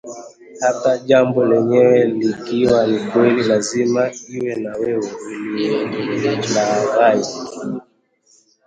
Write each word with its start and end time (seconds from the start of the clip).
Hata 0.59 0.97
jambo 0.97 1.45
lenyewe 1.45 2.05
likiwa 2.05 2.87
ni 2.87 2.99
kweli, 2.99 3.43
lazima 3.43 4.11
iwe 4.29 4.55
ni 4.55 4.67
wewe 4.67 5.11
uliyemlaghai 5.21 7.23